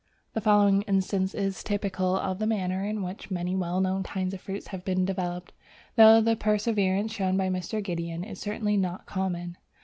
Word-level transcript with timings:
The 0.33 0.41
following 0.41 0.81
instance 0.87 1.35
is 1.35 1.61
typical 1.63 2.15
of 2.17 2.39
the 2.39 2.47
manner 2.47 2.83
in 2.83 3.03
which 3.03 3.29
many 3.29 3.55
well 3.55 3.79
known 3.79 4.01
kinds 4.01 4.33
of 4.33 4.41
fruit 4.41 4.69
have 4.69 4.83
been 4.83 5.05
developed, 5.05 5.53
though 5.95 6.19
the 6.21 6.35
perseverance 6.35 7.13
shown 7.13 7.37
by 7.37 7.49
Mr. 7.49 7.83
Gideon 7.83 8.23
is 8.23 8.39
certainly 8.39 8.77
not 8.77 9.05
common. 9.05 9.57